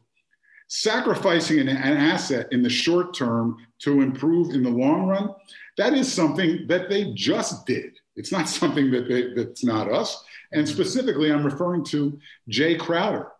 [0.67, 5.29] sacrificing an, an asset in the short term to improve in the long run,
[5.77, 7.97] that is something that they just did.
[8.15, 10.23] It's not something that they, that's not us.
[10.51, 13.31] And specifically, I'm referring to Jae Crowder.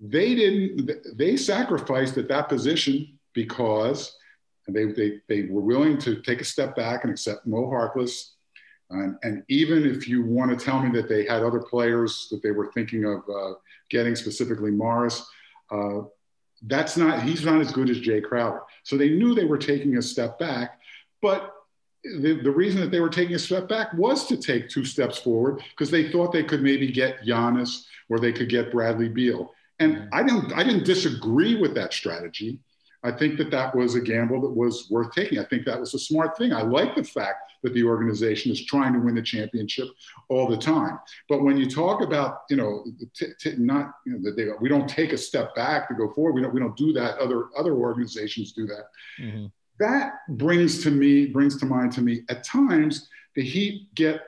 [0.00, 0.90] They didn't.
[1.16, 4.14] They sacrificed at that position because
[4.68, 8.30] they they, they were willing to take a step back and accept Mo Harkless.
[8.90, 12.42] And, and even if you want to tell me that they had other players that
[12.42, 13.54] they were thinking of uh,
[13.88, 15.26] getting, specifically Morris,
[15.70, 16.02] uh,
[16.66, 17.22] that's not.
[17.22, 18.62] He's not as good as Jae Crowder.
[18.82, 20.80] So they knew they were taking a step back,
[21.20, 21.54] but
[22.04, 25.18] the, the reason that they were taking a step back was to take two steps
[25.18, 29.52] forward because they thought they could maybe get Giannis or they could get Bradley Beal.
[29.78, 30.08] And mm-hmm.
[30.14, 32.58] I didn't, I didn't disagree with that strategy.
[33.04, 35.38] I think that that was a gamble that was worth taking.
[35.38, 36.52] I think that was a smart thing.
[36.52, 39.88] I like the fact that the organization is trying to win the championship
[40.28, 40.98] all the time.
[41.28, 44.68] But when you talk about, you know, t- t- not, you know, that they, we
[44.68, 46.34] don't take a step back to go forward.
[46.34, 47.18] We don't, we don't do that.
[47.18, 48.86] Other other organizations do that.
[49.20, 49.46] Mm-hmm
[49.78, 54.20] that brings to me brings to mind to me at times the heat get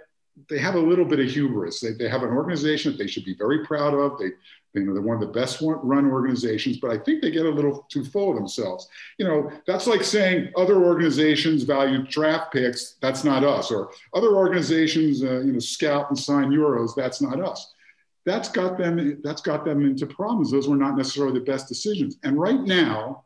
[0.49, 3.25] they have a little bit of hubris they, they have an organization that they should
[3.25, 4.31] be very proud of they
[4.77, 7.51] You know, they're one of the best run organizations, but I think they get a
[7.51, 8.89] little too full of themselves.
[9.17, 12.97] You know, that's like saying other organizations value draft picks.
[13.01, 13.71] That's not us.
[13.71, 16.95] Or other organizations, uh, you know, scout and sign euros.
[16.95, 17.73] That's not us.
[18.27, 19.19] That's got them.
[19.25, 20.51] That's got them into problems.
[20.51, 22.19] Those were not necessarily the best decisions.
[22.23, 23.25] And right now,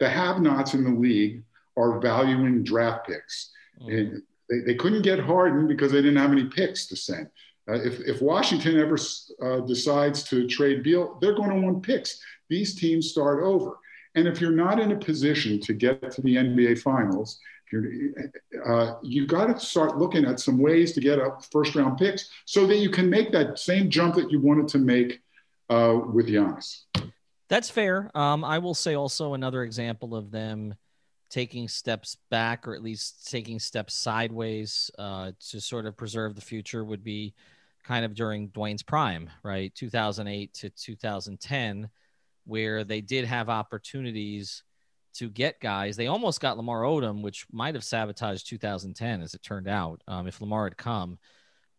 [0.00, 1.42] the have-nots in the league
[1.76, 3.50] are valuing draft picks.
[3.82, 4.18] Mm-hmm.
[4.48, 7.28] They, they couldn't get Harden because they didn't have any picks to send.
[7.68, 8.96] Uh, if, if Washington ever
[9.42, 12.18] uh, decides to trade Beal, they're going to want picks.
[12.48, 13.78] These teams start over.
[14.14, 17.38] And if you're not in a position to get to the NBA Finals,
[18.66, 22.30] uh, you've got to start looking at some ways to get up first round picks
[22.46, 25.20] so that you can make that same jump that you wanted to make
[25.68, 26.84] uh, with Giannis.
[27.48, 28.10] That's fair.
[28.14, 30.74] Um, I will say also another example of them
[31.30, 36.40] taking steps back or at least taking steps sideways uh, to sort of preserve the
[36.40, 37.34] future would be
[37.84, 39.74] kind of during Dwyane's prime, right?
[39.74, 41.88] 2008 to 2010,
[42.44, 44.62] where they did have opportunities
[45.14, 45.96] to get guys.
[45.96, 50.26] They almost got Lamar Odom, which might have sabotaged 2010, as it turned out, um,
[50.26, 51.18] if Lamar had come.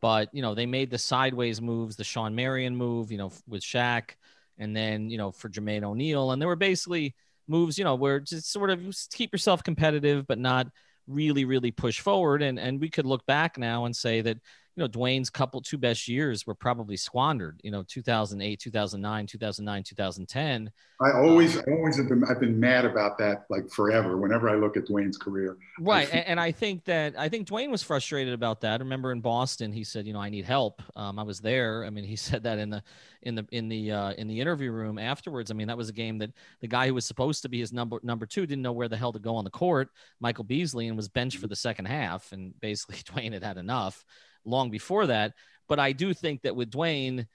[0.01, 3.61] But, you know, they made the sideways moves, the Shawn Marion move, you know, with
[3.61, 4.11] Shaq,
[4.57, 6.31] and then, you know, for Jermaine O'Neal.
[6.31, 7.15] And they were basically
[7.49, 8.81] moves, you know, where just sort of
[9.13, 10.67] keep yourself competitive, but not
[11.07, 12.41] really, really push forward.
[12.41, 14.37] And, and we could look back now and say that,
[14.75, 17.59] you know, Dwyane's couple two best years were probably squandered.
[17.63, 20.71] You know, 2008, 2009, 2009, 2010.
[21.01, 24.17] I always, um, I always have been, I've been mad about that like forever.
[24.17, 26.07] Whenever I look at Dwyane's career, right.
[26.07, 28.79] I feel- and, I think that I think Dwyane was frustrated about that.
[28.79, 30.81] I remember in Boston, he said, you know, I need help.
[30.95, 31.85] Um, I was there.
[31.85, 32.83] I mean, he said that in the
[33.21, 35.51] in the in the uh, in the interview room afterwards.
[35.51, 37.73] I mean, that was a game that the guy who was supposed to be his
[37.73, 40.87] number number two didn't know where the hell to go on the court, Michael Beasley,
[40.87, 42.31] and was benched for the second half.
[42.31, 44.03] And basically, Dwyane had had enough
[44.45, 45.33] long before that.
[45.67, 47.27] But I do think that with Dwyane,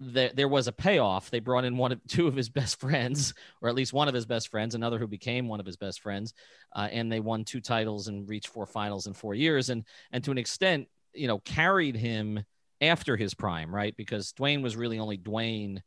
[0.00, 1.30] there, there was a payoff.
[1.30, 4.14] They brought in one of two of his best friends, or at least one of
[4.14, 6.34] his best friends, another who became one of his best friends,
[6.74, 10.24] uh, and they won two titles and reached four finals in four years, and and
[10.24, 12.44] to an extent, you know, carried him
[12.80, 13.96] after his prime, right?
[13.96, 15.80] Because Dwyane was really only Dwyane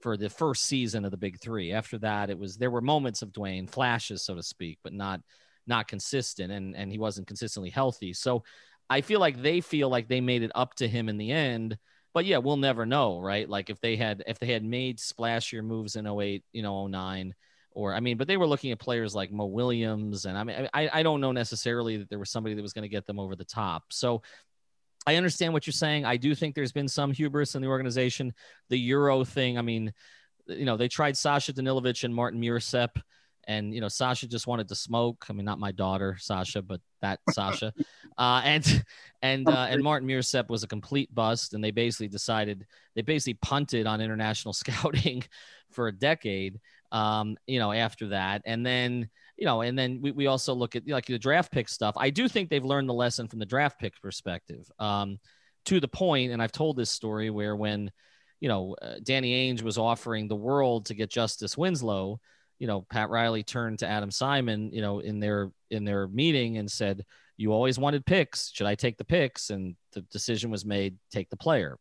[0.00, 1.72] for the first season of the Big Three.
[1.72, 5.20] After that, it was there were moments of Dwyane, flashes, so to speak, but not
[5.66, 8.12] not consistent, and and he wasn't consistently healthy.
[8.12, 8.44] So
[8.90, 11.78] I feel like they feel like they made it up to him in the end.
[12.14, 13.48] But yeah, we'll never know, right?
[13.48, 17.34] Like if they had if they had made splashier moves in 08, you know, 09,
[17.72, 20.68] or I mean, but they were looking at players like Mo Williams, and I mean,
[20.72, 23.20] I, I don't know necessarily that there was somebody that was going to get them
[23.20, 23.84] over the top.
[23.90, 24.22] So
[25.06, 26.04] I understand what you're saying.
[26.04, 28.32] I do think there's been some hubris in the organization.
[28.68, 29.92] The Euro thing, I mean,
[30.46, 33.00] you know, they tried Sasha Danilovic and Martin Müürsepp
[33.48, 35.26] and you know Sasha just wanted to smoke.
[35.28, 37.72] I mean, not my daughter Sasha, but that Sasha,
[38.18, 38.84] uh, and
[39.22, 43.38] and uh, and Martin Müürsepp was a complete bust, and they basically decided they basically
[43.42, 45.24] punted on international scouting
[45.70, 46.60] for a decade.
[46.92, 50.76] Um, you know, after that, and then you know, and then we, we also look
[50.76, 51.94] at like the draft pick stuff.
[51.96, 54.70] I do think they've learned the lesson from the draft pick perspective.
[54.78, 55.18] Um,
[55.66, 57.90] to the point, and I've told this story where when
[58.40, 62.20] you know uh, Danny Ainge was offering the world to get Justice Winslow
[62.58, 66.58] you know, Pat Riley turned to Adam Simon, you know, in their in their meeting
[66.58, 67.04] and said,
[67.36, 68.50] "You always wanted picks.
[68.52, 71.78] Should I take the picks?" And the decision was made, take the player.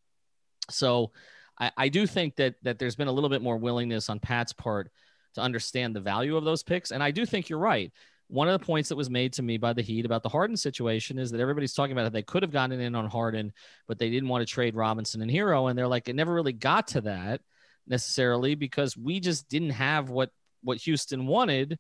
[0.70, 1.12] So,
[1.60, 4.54] I, I do think that that there's been a little bit more willingness on Pat's
[4.54, 4.92] part
[5.36, 7.92] to understand the value of those picks, and I do think you're right.
[8.30, 10.58] One of the points that was made to me by the Heat about the Harden
[10.58, 13.54] situation is that everybody's talking about how they could have gotten in on Harden,
[13.88, 16.52] but they didn't want to trade Robinson and Herro, and they're like, it never really
[16.52, 17.40] got to that
[17.88, 20.32] necessarily because we just didn't have what
[20.64, 21.78] what Houston wanted,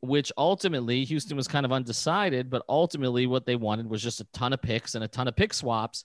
[0.00, 4.26] which ultimately Houston was kind of undecided, but ultimately what they wanted was just a
[4.32, 6.04] ton of picks and a ton of pick swaps,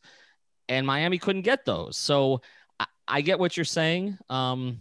[0.69, 1.97] and Miami couldn't get those.
[1.97, 2.41] So
[2.79, 4.17] I, I get what you're saying.
[4.29, 4.79] Um,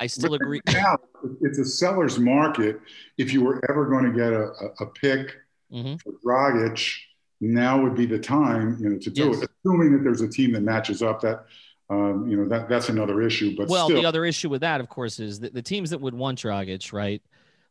[0.00, 0.60] I still but agree.
[0.66, 0.96] Now,
[1.42, 2.80] it's a seller's market.
[3.18, 5.36] If you were ever going to get a, a, a pick
[5.70, 5.96] mm-hmm.
[5.96, 6.96] for Dragic,
[7.40, 9.42] now would be the time you know to do yes.
[9.42, 11.44] it, assuming that there's a team that matches up that
[11.90, 13.56] um, you know that that's another issue.
[13.56, 14.00] But well, still.
[14.00, 16.92] the other issue with that, of course, is that the teams that would want Dragic,
[16.92, 17.20] right,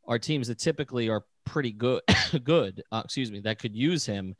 [0.05, 2.01] are teams that typically are pretty good,
[2.43, 2.83] good.
[2.91, 4.35] Uh, excuse me, that could use him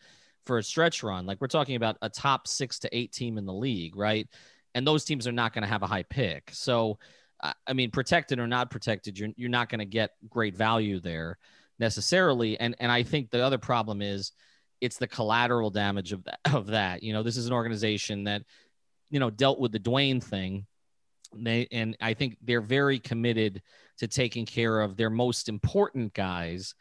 [0.46, 1.26] for a stretch run.
[1.26, 4.28] Like we're talking about a top six to eight team in the league, right?
[4.76, 6.50] And those teams are not going to have a high pick.
[6.54, 7.00] So,
[7.42, 11.38] I mean, protected or not protected, you're you're not going to get great value there
[11.80, 12.60] necessarily.
[12.60, 14.34] And and I think the other problem is
[14.82, 17.02] it's the collateral damage of that of that.
[17.02, 18.44] You know, this is an organization that
[19.10, 20.66] you know, dealt with the Dwyane thing.
[21.36, 23.62] They and I think they're very committed
[24.00, 26.74] to taking care of their most important guys.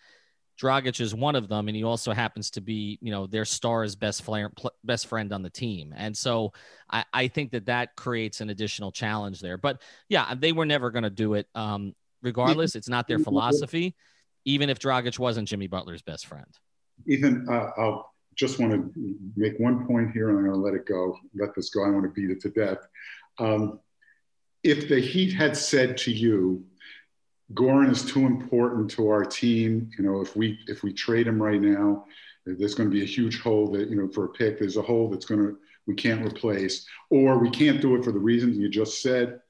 [0.60, 3.94] Dragic is one of them, and he also happens to be, you know, their star's
[3.94, 4.50] best player,
[4.82, 5.94] best friend on the team.
[5.96, 6.52] And so
[6.90, 9.56] I, I think that that creates an additional challenge there.
[9.56, 11.46] But yeah, they were never going to do it.
[11.54, 13.94] Um, regardless, it's not their philosophy,
[14.44, 16.52] even if Dragic wasn't Jimmy Butler's best friend.
[17.06, 20.74] Even uh, I'll just want to make one point here, and I'm going to let
[20.74, 21.18] it go.
[21.34, 21.84] Let this go.
[21.84, 22.78] I want to beat it to death.
[23.38, 23.80] Um,
[24.62, 26.64] if the Heat had said to you,
[27.54, 29.90] Goran is too important to our team.
[29.98, 32.04] You know, if we if we trade him right now,
[32.46, 34.58] there's going to be a huge hole that you know for a pick.
[34.58, 38.12] There's a hole that's going to we can't replace, or we can't do it for
[38.12, 39.40] the reasons you just said.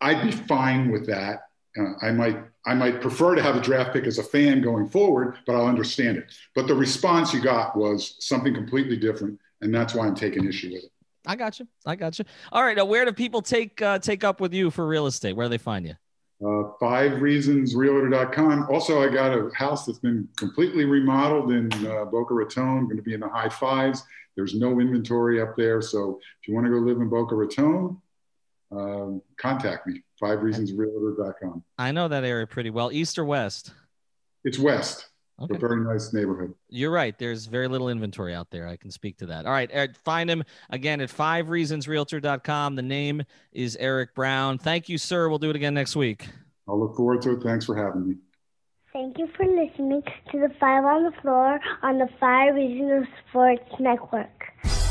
[0.00, 1.48] I'd be fine with that.
[1.76, 4.88] Uh, I might I might prefer to have a draft pick as a fan going
[4.88, 6.32] forward, but I'll understand it.
[6.54, 10.72] But the response you got was something completely different, and that's why I'm taking issue
[10.72, 10.90] with it.
[11.26, 11.66] I got you.
[11.86, 12.24] I got you.
[12.52, 12.76] All right.
[12.76, 15.34] Now, where do people take uh, take up with you for real estate?
[15.34, 15.94] Where do they find you?
[16.44, 18.66] Uh, five reasons realtor.com.
[18.70, 23.02] Also, I got a house that's been completely remodeled in uh, Boca Raton, going to
[23.02, 24.02] be in the high fives.
[24.36, 25.80] There's no inventory up there.
[25.80, 27.96] So if you want to go live in Boca Raton,
[28.72, 30.02] um, contact me.
[30.20, 31.64] Five reasons realtor.com.
[31.78, 32.92] I know that area pretty well.
[32.92, 33.72] East or west?
[34.44, 35.08] It's west.
[35.40, 35.56] Okay.
[35.56, 36.54] A very nice neighborhood.
[36.68, 37.18] You're right.
[37.18, 38.68] There's very little inventory out there.
[38.68, 39.46] I can speak to that.
[39.46, 39.68] All right.
[39.72, 42.76] Erik, find him again at five reasonsrealtor.com.
[42.76, 44.58] The name is Erik Brown.
[44.58, 45.28] Thank you, sir.
[45.28, 46.28] We'll do it again next week.
[46.68, 47.42] I'll look forward to it.
[47.42, 48.14] Thanks for having me.
[48.92, 53.68] Thank you for listening to the Five on the Floor on the Five Reasons Sports
[53.80, 54.83] Network.